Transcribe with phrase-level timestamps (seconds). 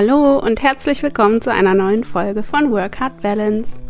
[0.00, 3.80] Hallo und herzlich willkommen zu einer neuen Folge von Work Hard Balance.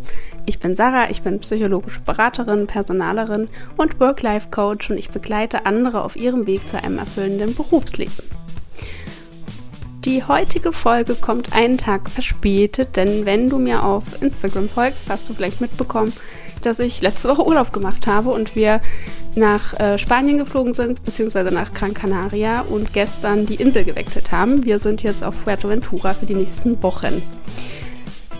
[0.46, 3.46] Ich bin Sarah, ich bin psychologische Beraterin, Personalerin
[3.76, 8.24] und Work-Life-Coach und ich begleite andere auf ihrem Weg zu einem erfüllenden Berufsleben.
[10.06, 15.28] Die heutige Folge kommt einen Tag verspätet, denn wenn du mir auf Instagram folgst, hast
[15.28, 16.14] du vielleicht mitbekommen,
[16.62, 18.80] dass ich letzte Woche Urlaub gemacht habe und wir
[19.36, 24.64] nach äh, Spanien geflogen sind, beziehungsweise nach Gran Canaria und gestern die Insel gewechselt haben.
[24.64, 27.22] Wir sind jetzt auf Fuerteventura für die nächsten Wochen.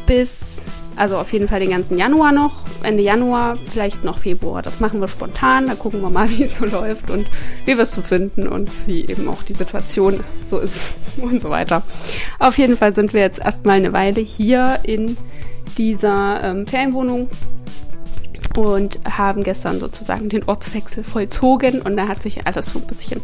[0.06, 0.58] Bis
[0.98, 4.62] also auf jeden Fall den ganzen Januar noch, Ende Januar, vielleicht noch Februar.
[4.62, 7.28] Das machen wir spontan, da gucken wir mal, wie es so läuft und
[7.64, 11.50] wie wir es so finden und wie eben auch die Situation so ist und so
[11.50, 11.84] weiter.
[12.40, 15.16] Auf jeden Fall sind wir jetzt erstmal eine Weile hier in
[15.76, 17.28] dieser ähm, Ferienwohnung
[18.58, 23.20] und haben gestern sozusagen den Ortswechsel vollzogen und da hat sich alles so ein bisschen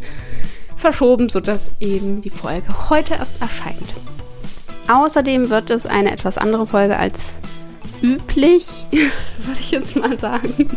[0.77, 3.95] verschoben, sodass eben die Folge heute erst erscheint.
[4.87, 7.39] Außerdem wird es eine etwas andere Folge als
[8.01, 10.69] üblich, würde ich jetzt mal sagen.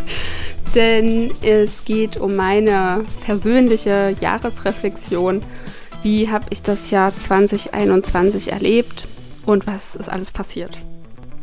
[0.75, 5.41] Denn es geht um meine persönliche Jahresreflexion.
[6.03, 9.07] Wie habe ich das Jahr 2021 erlebt
[9.47, 10.77] und was ist alles passiert?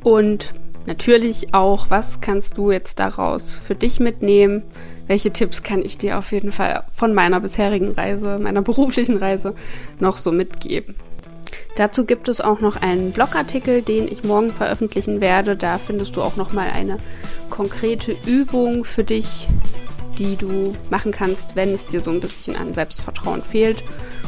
[0.03, 0.53] Und
[0.85, 4.63] natürlich auch, was kannst du jetzt daraus für dich mitnehmen?
[5.07, 9.55] Welche Tipps kann ich dir auf jeden Fall von meiner bisherigen Reise, meiner beruflichen Reise
[9.99, 10.95] noch so mitgeben?
[11.75, 15.57] Dazu gibt es auch noch einen Blogartikel, den ich morgen veröffentlichen werde.
[15.57, 16.97] Da findest du auch noch mal eine
[17.49, 19.49] konkrete Übung für dich,
[20.17, 23.83] die du machen kannst, wenn es dir so ein bisschen an Selbstvertrauen fehlt,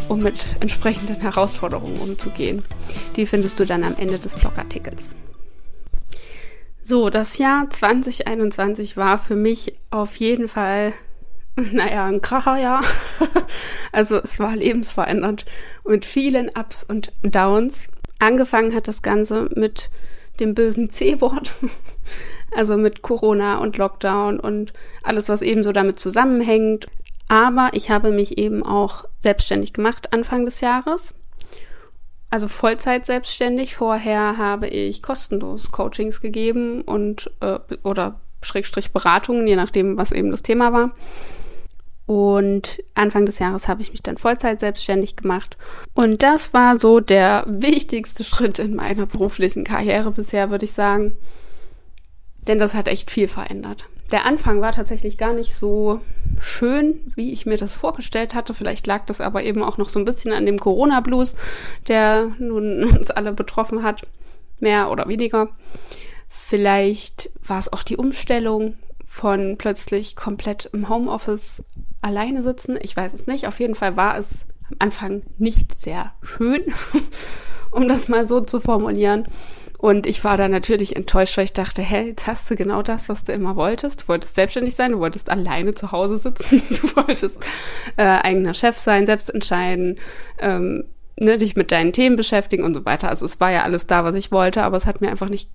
[0.10, 2.66] um mit entsprechenden Herausforderungen umzugehen.
[3.16, 5.16] Die findest du dann am Ende des Blogartikels.
[6.90, 10.94] So, das Jahr 2021 war für mich auf jeden Fall
[11.74, 12.82] naja, ein Kracherjahr.
[13.92, 15.46] also es war lebensverändernd
[15.86, 17.90] mit vielen Ups und Downs.
[18.20, 19.90] Angefangen hat das Ganze mit
[20.40, 21.56] dem bösen C-Wort.
[22.56, 24.72] also mit Corona und Lockdown und
[25.04, 26.88] alles, was eben so damit zusammenhängt.
[27.28, 31.16] Aber ich habe mich eben auch selbstständig gemacht Anfang des Jahres.
[32.30, 33.76] Also Vollzeit selbstständig.
[33.76, 40.32] Vorher habe ich kostenlos Coachings gegeben und äh, oder Schrägstrich Beratungen, je nachdem, was eben
[40.32, 40.92] das Thema war.
[42.06, 45.58] Und Anfang des Jahres habe ich mich dann Vollzeit selbstständig gemacht.
[45.94, 51.18] Und das war so der wichtigste Schritt in meiner beruflichen Karriere bisher, würde ich sagen.
[52.48, 53.90] Denn das hat echt viel verändert.
[54.12, 56.02] Der Anfang war tatsächlich gar nicht so
[56.40, 58.54] schön, wie ich mir das vorgestellt hatte.
[58.54, 61.36] Vielleicht lag das aber eben auch noch so ein bisschen an dem Corona-Blues,
[61.88, 64.06] der nun uns alle betroffen hat.
[64.60, 65.50] Mehr oder weniger.
[66.30, 68.76] Vielleicht war es auch die Umstellung
[69.06, 71.64] von plötzlich komplett im Homeoffice
[72.02, 72.78] alleine sitzen.
[72.82, 73.48] Ich weiß es nicht.
[73.48, 76.64] Auf jeden Fall war es am Anfang nicht sehr schön,
[77.72, 79.28] um das mal so zu formulieren.
[79.78, 83.10] Und ich war da natürlich enttäuscht, weil ich dachte, hä, jetzt hast du genau das,
[83.10, 84.04] was du immer wolltest.
[84.04, 87.38] Du wolltest selbstständig sein, du wolltest alleine zu Hause sitzen, du wolltest
[87.96, 90.00] äh, eigener Chef sein, selbst entscheiden,
[90.40, 90.86] ähm,
[91.20, 93.10] ne, dich mit deinen Themen beschäftigen und so weiter.
[93.10, 95.52] Also es war ja alles da, was ich wollte, aber es hat mir einfach nicht,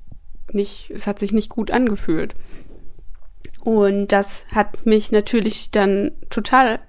[0.53, 2.37] nicht, es hat sich nicht gut angefühlt.
[3.65, 6.81] Und das hat mich natürlich dann total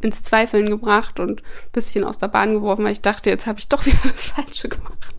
[0.00, 1.42] ins Zweifeln gebracht und
[1.72, 4.68] bisschen aus der Bahn geworfen, weil ich dachte, jetzt habe ich doch wieder das Falsche
[4.68, 5.14] gemacht.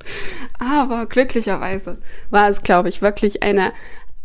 [0.60, 1.98] Aber glücklicherweise
[2.30, 3.74] war es, glaube ich, wirklich eine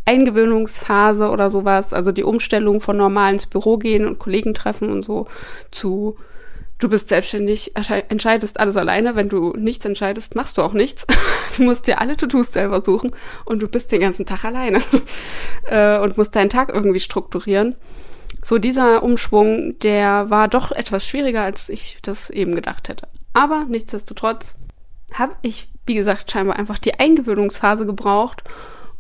[0.07, 5.03] Eingewöhnungsphase oder sowas, also die Umstellung von normal ins Büro gehen und Kollegen treffen und
[5.03, 5.27] so
[5.71, 6.17] zu
[6.79, 7.73] du bist selbstständig,
[8.09, 9.15] entscheidest alles alleine.
[9.15, 11.07] Wenn du nichts entscheidest, machst du auch nichts.
[11.57, 13.13] Du musst dir alle To-Dos selber suchen
[13.45, 14.83] und du bist den ganzen Tag alleine
[15.67, 17.77] äh, und musst deinen Tag irgendwie strukturieren.
[18.43, 23.09] So dieser Umschwung, der war doch etwas schwieriger, als ich das eben gedacht hätte.
[23.33, 24.57] Aber nichtsdestotrotz
[25.13, 28.45] habe ich, wie gesagt, scheinbar einfach die Eingewöhnungsphase gebraucht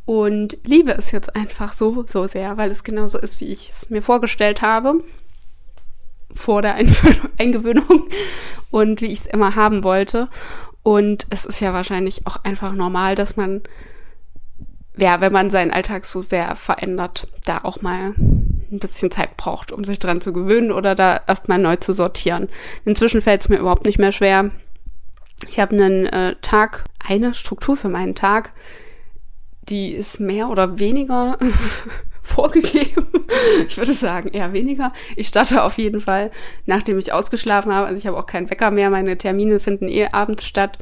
[0.04, 3.90] und liebe es jetzt einfach so, so sehr, weil es genauso ist, wie ich es
[3.90, 5.02] mir vorgestellt habe
[6.34, 6.74] vor der
[7.38, 8.08] Eingewöhnung
[8.70, 10.28] und wie ich es immer haben wollte.
[10.82, 13.62] Und es ist ja wahrscheinlich auch einfach normal, dass man,
[14.96, 18.14] ja, wenn man seinen Alltag so sehr verändert, da auch mal
[18.74, 22.48] ein bisschen Zeit braucht, um sich dran zu gewöhnen oder da erstmal neu zu sortieren.
[22.84, 24.50] Inzwischen fällt es mir überhaupt nicht mehr schwer.
[25.48, 28.52] Ich habe einen äh, Tag, eine Struktur für meinen Tag,
[29.68, 31.38] die ist mehr oder weniger
[32.22, 33.06] vorgegeben.
[33.68, 34.92] Ich würde sagen, eher weniger.
[35.16, 36.30] Ich starte auf jeden Fall,
[36.66, 37.86] nachdem ich ausgeschlafen habe.
[37.86, 38.90] Also ich habe auch keinen Wecker mehr.
[38.90, 40.78] Meine Termine finden eh abends statt.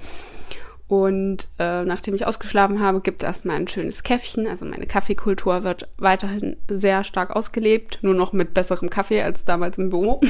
[0.93, 4.47] Und äh, nachdem ich ausgeschlafen habe, gibt es erstmal ein schönes Käffchen.
[4.47, 9.79] Also meine Kaffeekultur wird weiterhin sehr stark ausgelebt, nur noch mit besserem Kaffee als damals
[9.79, 10.21] im Büro.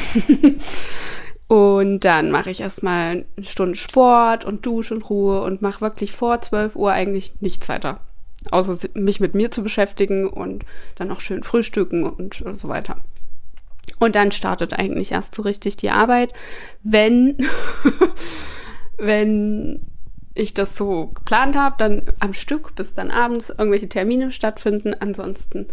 [1.48, 6.12] Und dann mache ich erstmal eine Stunde Sport und Dusche und Ruhe und mache wirklich
[6.12, 7.98] vor 12 Uhr eigentlich nichts weiter.
[8.52, 12.98] Außer mich mit mir zu beschäftigen und dann auch schön frühstücken und so weiter.
[13.98, 16.32] Und dann startet eigentlich erst so richtig die Arbeit,
[16.84, 17.36] wenn,
[18.96, 19.91] wenn
[20.34, 24.94] ich das so geplant habe, dann am Stück, bis dann abends irgendwelche Termine stattfinden.
[24.98, 25.66] Ansonsten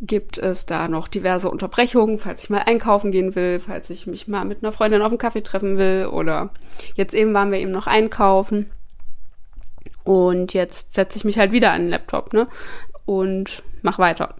[0.00, 4.28] gibt es da noch diverse Unterbrechungen, falls ich mal einkaufen gehen will, falls ich mich
[4.28, 6.50] mal mit einer Freundin auf einen Kaffee treffen will oder
[6.94, 8.70] jetzt eben waren wir eben noch einkaufen.
[10.02, 12.46] Und jetzt setze ich mich halt wieder an den Laptop, ne?
[13.06, 14.34] Und mach weiter.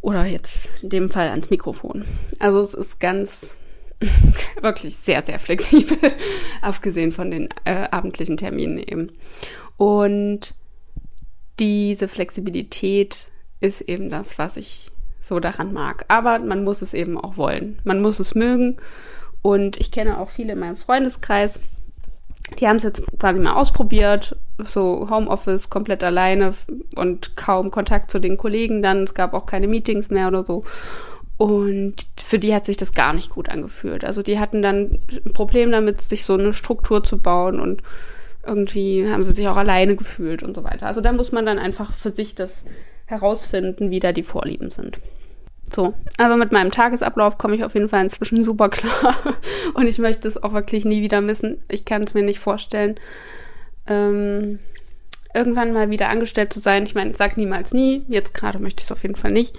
[0.00, 2.06] Oder jetzt in dem Fall ans Mikrofon.
[2.38, 3.58] Also es ist ganz
[4.60, 5.96] wirklich sehr, sehr flexibel,
[6.60, 9.12] abgesehen von den äh, abendlichen Terminen eben.
[9.76, 10.54] Und
[11.58, 14.88] diese Flexibilität ist eben das, was ich
[15.20, 16.04] so daran mag.
[16.08, 17.78] Aber man muss es eben auch wollen.
[17.84, 18.76] Man muss es mögen.
[19.40, 21.60] Und ich kenne auch viele in meinem Freundeskreis,
[22.58, 26.54] die haben es jetzt quasi mal ausprobiert, so Homeoffice komplett alleine
[26.96, 29.04] und kaum Kontakt zu den Kollegen dann.
[29.04, 30.64] Es gab auch keine Meetings mehr oder so.
[31.42, 34.04] Und für die hat sich das gar nicht gut angefühlt.
[34.04, 37.82] Also die hatten dann ein Problem damit, sich so eine Struktur zu bauen und
[38.46, 40.86] irgendwie haben sie sich auch alleine gefühlt und so weiter.
[40.86, 42.62] Also da muss man dann einfach für sich das
[43.06, 45.00] herausfinden, wie da die Vorlieben sind.
[45.74, 49.16] So, also mit meinem Tagesablauf komme ich auf jeden Fall inzwischen super klar
[49.74, 51.58] und ich möchte es auch wirklich nie wieder missen.
[51.66, 53.00] Ich kann es mir nicht vorstellen,
[53.88, 54.60] ähm,
[55.34, 56.84] irgendwann mal wieder angestellt zu sein.
[56.84, 58.04] Ich meine, sag niemals nie.
[58.06, 59.56] Jetzt gerade möchte ich es auf jeden Fall nicht.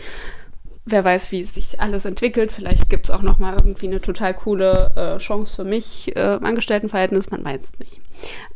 [0.85, 2.51] Wer weiß, wie sich alles entwickelt.
[2.51, 6.35] Vielleicht gibt es auch noch mal irgendwie eine total coole äh, Chance für mich äh,
[6.35, 7.31] im Angestelltenverhältnis.
[7.31, 8.01] Man weiß es nicht.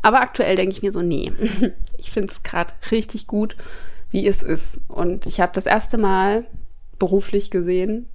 [0.01, 1.31] Aber aktuell denke ich mir so, nee.
[1.97, 3.55] ich finde es gerade richtig gut,
[4.11, 4.79] wie es ist.
[4.89, 6.45] Und ich habe das erste Mal
[6.99, 8.09] beruflich gesehen,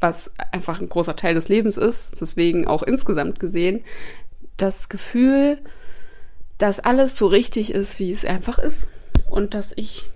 [0.00, 3.84] was einfach ein großer Teil des Lebens ist, deswegen auch insgesamt gesehen,
[4.56, 5.58] das Gefühl,
[6.56, 8.88] dass alles so richtig ist, wie es einfach ist
[9.30, 10.10] und dass ich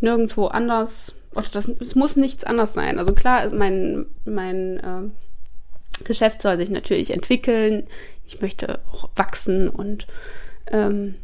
[0.00, 2.98] nirgendwo anders oder das, es muss nichts anders sein.
[2.98, 7.86] Also klar, mein mein äh, Geschäft soll sich natürlich entwickeln.
[8.26, 10.06] Ich möchte auch wachsen und
[10.70, 11.14] ähm,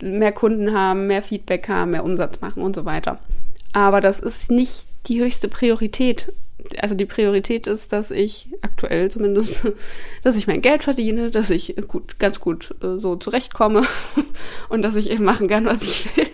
[0.00, 3.18] mehr Kunden haben, mehr Feedback haben, mehr Umsatz machen und so weiter.
[3.72, 6.32] Aber das ist nicht die höchste Priorität.
[6.80, 9.70] Also die Priorität ist, dass ich aktuell zumindest,
[10.22, 13.82] dass ich mein Geld verdiene, dass ich gut, ganz gut äh, so zurechtkomme
[14.68, 16.26] und dass ich eben machen kann, was ich will,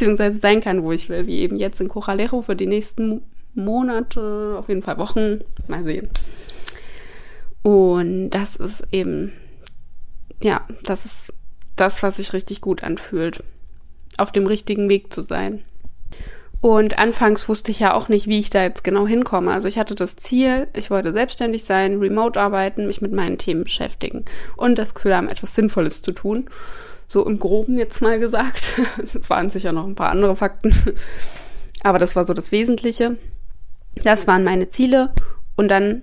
[0.00, 3.20] beziehungsweise sein kann, wo ich will, wie eben jetzt in Coralejo für die nächsten
[3.54, 6.08] Monate, auf jeden Fall Wochen, mal sehen.
[7.62, 9.30] Und das ist eben,
[10.42, 11.32] ja, das ist
[11.76, 13.44] das, was sich richtig gut anfühlt,
[14.16, 15.62] auf dem richtigen Weg zu sein.
[16.62, 19.52] Und anfangs wusste ich ja auch nicht, wie ich da jetzt genau hinkomme.
[19.52, 23.64] Also ich hatte das Ziel, ich wollte selbstständig sein, remote arbeiten, mich mit meinen Themen
[23.64, 24.24] beschäftigen
[24.56, 26.48] und das Gefühl haben, etwas Sinnvolles zu tun.
[27.10, 28.80] So im Groben jetzt mal gesagt.
[29.02, 30.72] Es waren sicher noch ein paar andere Fakten.
[31.82, 33.16] Aber das war so das Wesentliche.
[33.96, 35.12] Das waren meine Ziele.
[35.56, 36.02] Und dann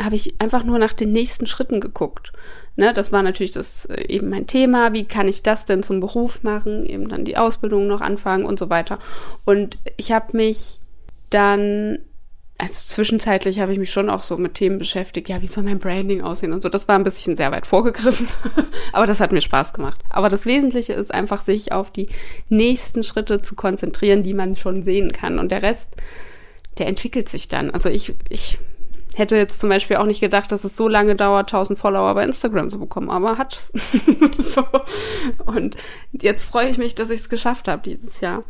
[0.00, 2.32] habe ich einfach nur nach den nächsten Schritten geguckt.
[2.76, 4.92] Ne, das war natürlich das äh, eben mein Thema.
[4.92, 6.86] Wie kann ich das denn zum Beruf machen?
[6.86, 9.00] Eben dann die Ausbildung noch anfangen und so weiter.
[9.44, 10.78] Und ich habe mich
[11.30, 11.98] dann,
[12.56, 15.28] also zwischenzeitlich habe ich mich schon auch so mit Themen beschäftigt.
[15.28, 16.68] Ja, wie soll mein Branding aussehen und so.
[16.68, 18.28] Das war ein bisschen sehr weit vorgegriffen.
[18.92, 20.00] Aber das hat mir Spaß gemacht.
[20.08, 22.08] Aber das Wesentliche ist einfach, sich auf die
[22.48, 25.40] nächsten Schritte zu konzentrieren, die man schon sehen kann.
[25.40, 25.90] Und der Rest,
[26.78, 27.72] der entwickelt sich dann.
[27.72, 28.58] Also ich, ich
[29.14, 32.24] hätte jetzt zum Beispiel auch nicht gedacht, dass es so lange dauert, 1000 Follower bei
[32.24, 33.70] Instagram zu bekommen, aber hat
[34.38, 34.64] so.
[35.44, 35.76] Und
[36.12, 38.44] jetzt freue ich mich, dass ich es geschafft habe dieses Jahr.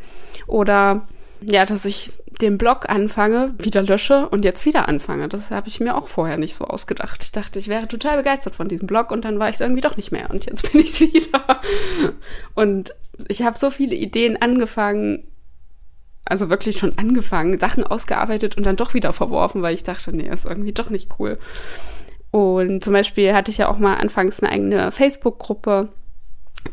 [0.46, 1.06] Oder
[1.46, 5.28] ja, dass ich den Blog anfange, wieder lösche und jetzt wieder anfange.
[5.28, 7.22] Das habe ich mir auch vorher nicht so ausgedacht.
[7.22, 9.80] Ich dachte, ich wäre total begeistert von diesem Blog und dann war ich es irgendwie
[9.80, 10.30] doch nicht mehr.
[10.30, 11.60] Und jetzt bin ich es wieder.
[12.54, 12.94] Und
[13.28, 15.24] ich habe so viele Ideen angefangen,
[16.24, 20.28] also wirklich schon angefangen, Sachen ausgearbeitet und dann doch wieder verworfen, weil ich dachte, nee,
[20.28, 21.38] ist irgendwie doch nicht cool.
[22.30, 25.90] Und zum Beispiel hatte ich ja auch mal anfangs eine eigene Facebook-Gruppe.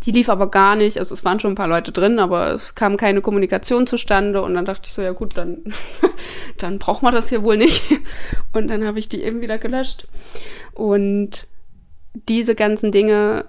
[0.03, 0.97] Die lief aber gar nicht.
[0.97, 4.41] Also es waren schon ein paar Leute drin, aber es kam keine Kommunikation zustande.
[4.41, 5.63] Und dann dachte ich so, ja gut, dann,
[6.57, 7.83] dann braucht man das hier wohl nicht.
[8.53, 10.07] Und dann habe ich die eben wieder gelöscht.
[10.73, 11.47] Und
[12.13, 13.45] diese ganzen Dinge,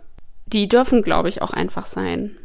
[0.46, 2.36] die dürfen, glaube ich, auch einfach sein.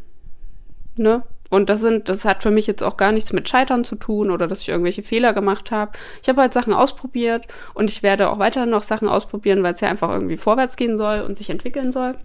[0.95, 1.23] Ne?
[1.49, 4.31] Und das sind, das hat für mich jetzt auch gar nichts mit Scheitern zu tun
[4.31, 5.93] oder dass ich irgendwelche Fehler gemacht habe.
[6.21, 9.81] Ich habe halt Sachen ausprobiert und ich werde auch weiter noch Sachen ausprobieren, weil es
[9.81, 12.15] ja einfach irgendwie vorwärts gehen soll und sich entwickeln soll.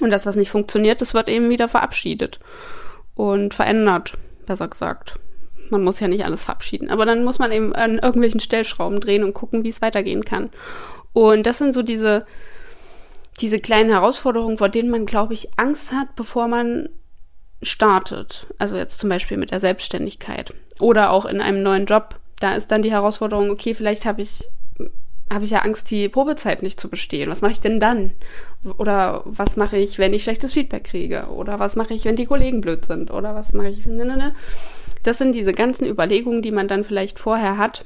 [0.00, 2.40] Und das, was nicht funktioniert, das wird eben wieder verabschiedet
[3.14, 4.14] und verändert,
[4.46, 5.14] besser gesagt.
[5.70, 9.24] Man muss ja nicht alles verabschieden, aber dann muss man eben an irgendwelchen Stellschrauben drehen
[9.24, 10.50] und gucken, wie es weitergehen kann.
[11.12, 12.26] Und das sind so diese
[13.40, 16.88] diese kleinen Herausforderungen, vor denen man, glaube ich, Angst hat, bevor man
[17.62, 18.46] startet.
[18.58, 22.20] Also jetzt zum Beispiel mit der Selbstständigkeit oder auch in einem neuen Job.
[22.40, 24.44] Da ist dann die Herausforderung, okay, vielleicht habe ich
[25.32, 27.30] habe ich ja Angst, die Probezeit nicht zu bestehen.
[27.30, 28.12] Was mache ich denn dann?
[28.78, 31.26] Oder was mache ich, wenn ich schlechtes Feedback kriege?
[31.28, 33.10] Oder was mache ich, wenn die Kollegen blöd sind?
[33.10, 33.86] Oder was mache ich?
[33.86, 34.34] Ne, ne, ne.
[35.02, 37.84] Das sind diese ganzen Überlegungen, die man dann vielleicht vorher hat.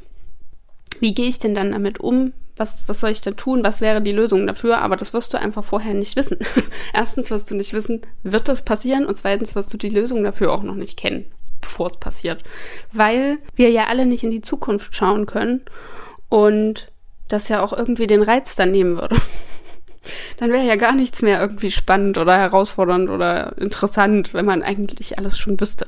[1.00, 2.32] Wie gehe ich denn dann damit um?
[2.56, 3.62] Was, was soll ich denn tun?
[3.62, 4.78] Was wäre die Lösung dafür?
[4.78, 6.38] Aber das wirst du einfach vorher nicht wissen.
[6.92, 9.06] Erstens wirst du nicht wissen, wird das passieren?
[9.06, 11.26] Und zweitens wirst du die Lösung dafür auch noch nicht kennen,
[11.60, 12.42] bevor es passiert.
[12.92, 15.62] Weil wir ja alle nicht in die Zukunft schauen können.
[16.28, 16.90] Und
[17.28, 19.16] das ja auch irgendwie den Reiz dann nehmen würde.
[20.38, 25.18] dann wäre ja gar nichts mehr irgendwie spannend oder herausfordernd oder interessant, wenn man eigentlich
[25.18, 25.86] alles schon wüsste.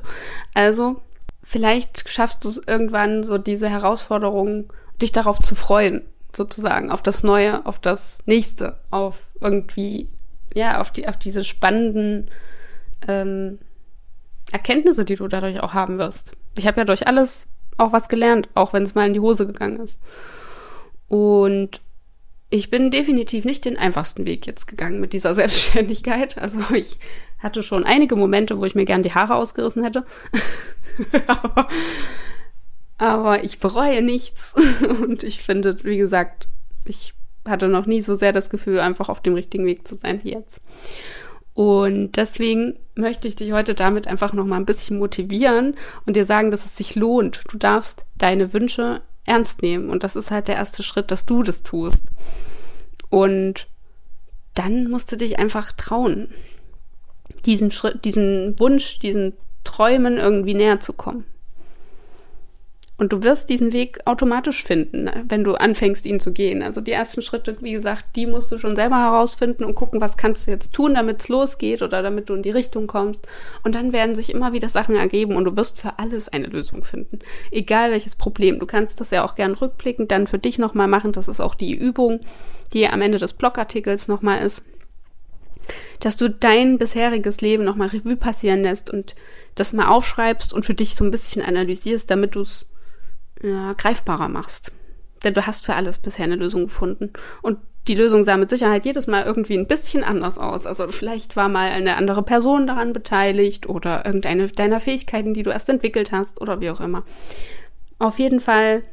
[0.53, 1.01] Also,
[1.43, 4.71] vielleicht schaffst du es irgendwann so diese Herausforderung,
[5.01, 6.03] dich darauf zu freuen,
[6.35, 10.09] sozusagen, auf das Neue, auf das Nächste, auf irgendwie,
[10.53, 12.29] ja, auf die, auf diese spannenden
[13.07, 13.59] ähm,
[14.51, 16.31] Erkenntnisse, die du dadurch auch haben wirst.
[16.55, 19.47] Ich habe ja durch alles auch was gelernt, auch wenn es mal in die Hose
[19.47, 19.99] gegangen ist.
[21.11, 21.81] Und
[22.49, 26.37] ich bin definitiv nicht den einfachsten Weg jetzt gegangen mit dieser Selbstständigkeit.
[26.37, 26.99] Also ich
[27.37, 30.05] hatte schon einige Momente, wo ich mir gern die Haare ausgerissen hätte.
[31.27, 31.67] aber,
[32.97, 34.55] aber ich bereue nichts.
[35.01, 36.47] Und ich finde, wie gesagt,
[36.85, 37.13] ich
[37.45, 40.31] hatte noch nie so sehr das Gefühl, einfach auf dem richtigen Weg zu sein wie
[40.31, 40.61] jetzt.
[41.53, 45.75] Und deswegen möchte ich dich heute damit einfach noch mal ein bisschen motivieren
[46.05, 47.41] und dir sagen, dass es sich lohnt.
[47.51, 49.01] Du darfst deine Wünsche
[49.31, 49.89] ernst nehmen.
[49.89, 52.03] Und das ist halt der erste Schritt, dass du das tust.
[53.09, 53.67] Und
[54.53, 56.29] dann musst du dich einfach trauen,
[57.45, 59.33] diesen Schritt, diesen Wunsch, diesen
[59.63, 61.25] Träumen irgendwie näher zu kommen.
[63.01, 66.61] Und du wirst diesen Weg automatisch finden, wenn du anfängst, ihn zu gehen.
[66.61, 70.17] Also die ersten Schritte, wie gesagt, die musst du schon selber herausfinden und gucken, was
[70.17, 73.27] kannst du jetzt tun, damit es losgeht oder damit du in die Richtung kommst.
[73.63, 76.83] Und dann werden sich immer wieder Sachen ergeben und du wirst für alles eine Lösung
[76.83, 77.17] finden.
[77.49, 78.59] Egal welches Problem.
[78.59, 81.11] Du kannst das ja auch gern rückblickend dann für dich nochmal machen.
[81.11, 82.19] Das ist auch die Übung,
[82.73, 84.67] die am Ende des Blogartikels nochmal ist
[85.99, 89.15] dass du dein bisheriges Leben nochmal Revue passieren lässt und
[89.53, 92.65] das mal aufschreibst und für dich so ein bisschen analysierst, damit du es
[93.41, 94.71] ja, greifbarer machst.
[95.23, 97.11] Denn du hast für alles bisher eine Lösung gefunden.
[97.41, 100.65] Und die Lösung sah mit Sicherheit jedes Mal irgendwie ein bisschen anders aus.
[100.65, 105.49] Also vielleicht war mal eine andere Person daran beteiligt oder irgendeine deiner Fähigkeiten, die du
[105.49, 107.03] erst entwickelt hast oder wie auch immer.
[107.97, 108.83] Auf jeden Fall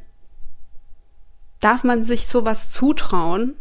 [1.59, 3.55] darf man sich sowas zutrauen,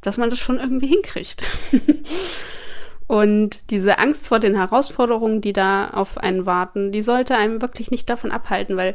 [0.00, 1.44] dass man das schon irgendwie hinkriegt.
[3.08, 7.90] Und diese Angst vor den Herausforderungen, die da auf einen warten, die sollte einem wirklich
[7.90, 8.94] nicht davon abhalten, weil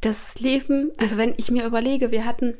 [0.00, 2.54] das Leben, also wenn ich mir überlege, wir hatten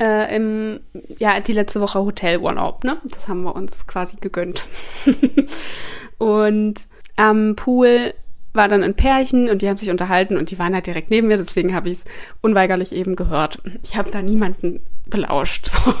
[0.00, 0.80] äh, im,
[1.18, 2.98] ja, die letzte Woche Hotelurlaub, ne?
[3.04, 4.64] Das haben wir uns quasi gegönnt.
[6.18, 8.14] und am Pool
[8.52, 11.28] war dann ein Pärchen und die haben sich unterhalten und die waren halt direkt neben
[11.28, 12.04] mir, deswegen habe ich es
[12.40, 13.60] unweigerlich eben gehört.
[13.82, 15.94] Ich habe da niemanden belauscht, so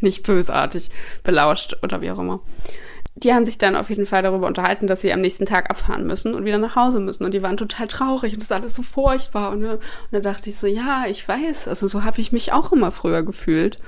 [0.00, 0.90] nicht bösartig
[1.22, 2.40] belauscht oder wie auch immer
[3.22, 6.06] die haben sich dann auf jeden Fall darüber unterhalten, dass sie am nächsten Tag abfahren
[6.06, 7.24] müssen und wieder nach Hause müssen.
[7.24, 9.50] Und die waren total traurig und das ist alles so furchtbar.
[9.50, 11.68] Und, ne, und da dachte ich so, ja, ich weiß.
[11.68, 13.78] Also so habe ich mich auch immer früher gefühlt.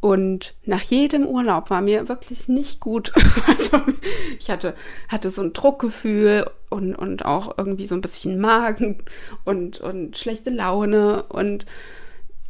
[0.00, 3.12] Und nach jedem Urlaub war mir wirklich nicht gut.
[3.46, 3.80] Also
[4.38, 4.74] ich hatte,
[5.08, 8.98] hatte so ein Druckgefühl und, und auch irgendwie so ein bisschen Magen
[9.44, 11.66] und, und schlechte Laune und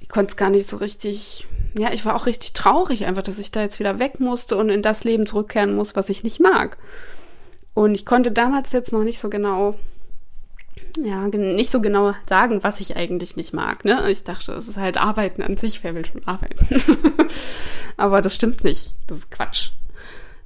[0.01, 3.39] ich konnte es gar nicht so richtig ja, ich war auch richtig traurig einfach, dass
[3.39, 6.41] ich da jetzt wieder weg musste und in das Leben zurückkehren muss, was ich nicht
[6.41, 6.77] mag.
[7.75, 9.75] Und ich konnte damals jetzt noch nicht so genau,
[10.99, 13.85] ja, nicht so genau sagen, was ich eigentlich nicht mag.
[13.85, 14.11] Ne?
[14.11, 16.67] Ich dachte, es ist halt Arbeiten an sich, wer will schon arbeiten?
[17.97, 18.95] Aber das stimmt nicht.
[19.07, 19.71] Das ist Quatsch.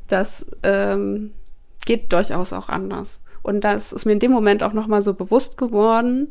[0.07, 1.33] Das ähm,
[1.85, 3.21] geht durchaus auch anders.
[3.43, 6.29] Und das ist mir in dem Moment auch nochmal so bewusst geworden,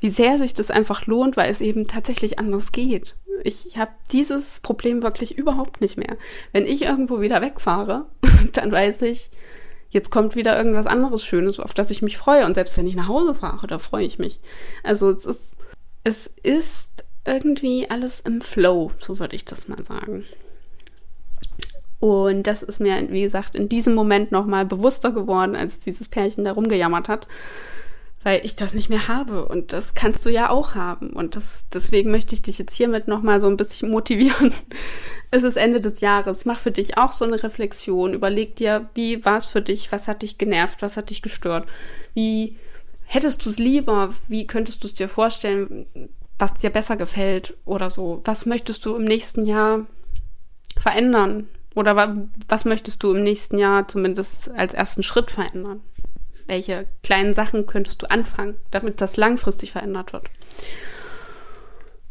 [0.00, 3.16] wie sehr sich das einfach lohnt, weil es eben tatsächlich anders geht.
[3.44, 6.16] Ich habe dieses Problem wirklich überhaupt nicht mehr.
[6.52, 8.06] Wenn ich irgendwo wieder wegfahre,
[8.52, 9.30] dann weiß ich,
[9.90, 12.46] jetzt kommt wieder irgendwas anderes Schönes, auf das ich mich freue.
[12.46, 14.40] Und selbst wenn ich nach Hause fahre, da freue ich mich.
[14.82, 15.54] Also es ist,
[16.04, 16.90] es ist
[17.24, 20.24] irgendwie alles im Flow, so würde ich das mal sagen.
[22.00, 26.42] Und das ist mir, wie gesagt, in diesem Moment nochmal bewusster geworden, als dieses Pärchen
[26.42, 27.28] da rumgejammert hat
[28.22, 29.46] weil ich das nicht mehr habe.
[29.46, 31.10] Und das kannst du ja auch haben.
[31.10, 34.52] Und das deswegen möchte ich dich jetzt hiermit noch mal so ein bisschen motivieren.
[35.30, 39.24] es ist Ende des Jahres, mach für dich auch so eine Reflexion, überleg dir, wie
[39.24, 41.68] war es für dich, was hat dich genervt, was hat dich gestört,
[42.14, 42.56] wie
[43.04, 45.86] hättest du es lieber, wie könntest du es dir vorstellen,
[46.38, 49.86] was dir besser gefällt oder so, was möchtest du im nächsten Jahr
[50.78, 51.48] verändern?
[51.74, 51.96] Oder
[52.48, 55.80] was möchtest du im nächsten Jahr zumindest als ersten Schritt verändern?
[56.46, 60.24] Welche kleinen Sachen könntest du anfangen, damit das langfristig verändert wird?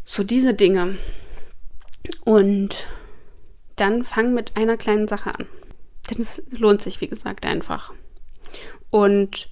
[0.06, 0.98] So diese Dinge.
[2.24, 2.88] Und
[3.76, 5.48] dann fang mit einer kleinen Sache an.
[6.10, 7.94] Denn es lohnt sich, wie gesagt, einfach.
[8.90, 9.50] Und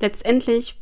[0.00, 0.80] letztendlich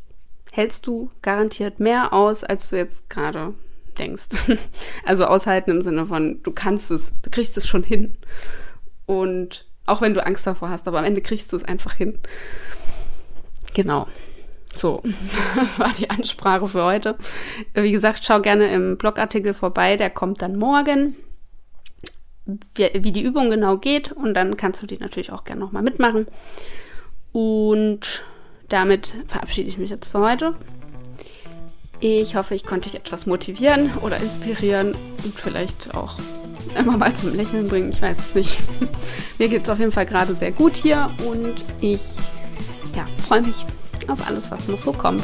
[0.50, 3.54] hältst du garantiert mehr aus, als du jetzt gerade
[3.98, 4.28] denkst.
[5.04, 8.16] Also aushalten im Sinne von, du kannst es, du kriegst es schon hin.
[9.06, 12.18] Und auch wenn du Angst davor hast, aber am Ende kriegst du es einfach hin.
[13.74, 14.06] Genau.
[14.74, 15.02] So,
[15.54, 17.16] das war die Ansprache für heute.
[17.74, 21.16] Wie gesagt, schau gerne im Blogartikel vorbei, der kommt dann morgen,
[22.46, 25.82] wie, wie die Übung genau geht und dann kannst du die natürlich auch gerne nochmal
[25.82, 26.26] mitmachen.
[27.32, 28.24] Und
[28.68, 30.54] damit verabschiede ich mich jetzt für heute.
[32.00, 36.16] Ich hoffe, ich konnte dich etwas motivieren oder inspirieren und vielleicht auch
[36.76, 37.92] immer mal zum Lächeln bringen.
[37.92, 38.60] Ich weiß es nicht.
[39.38, 42.00] Mir geht es auf jeden Fall gerade sehr gut hier und ich
[42.94, 43.64] ja, freue mich
[44.08, 45.22] auf alles, was noch so kommt.